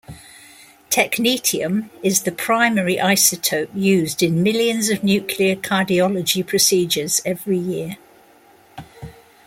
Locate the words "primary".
2.31-2.95